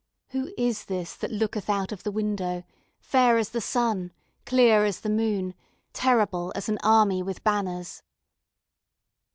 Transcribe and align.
'Who 0.29 0.51
is 0.57 0.85
this 0.85 1.15
that 1.17 1.29
looketh 1.29 1.69
out 1.69 1.91
of 1.91 2.01
the 2.01 2.09
window, 2.11 2.63
fair 2.99 3.37
as 3.37 3.49
the 3.49 3.61
sun, 3.61 4.11
clear 4.47 4.83
as 4.83 5.01
the 5.01 5.11
moon, 5.11 5.53
terrible 5.93 6.51
as 6.55 6.67
an 6.67 6.79
army 6.81 7.21
with 7.21 7.43
banners?' 7.43 8.01